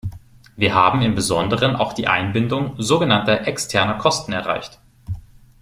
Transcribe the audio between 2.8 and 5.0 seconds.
genannter externer Kosten erreicht.